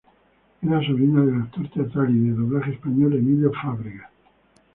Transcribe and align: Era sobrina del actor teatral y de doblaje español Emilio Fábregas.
Era 0.63 0.81
sobrina 0.81 1.23
del 1.23 1.41
actor 1.43 1.69
teatral 1.69 2.09
y 2.09 2.19
de 2.29 2.33
doblaje 2.33 2.71
español 2.71 3.13
Emilio 3.13 3.51
Fábregas. 3.53 4.09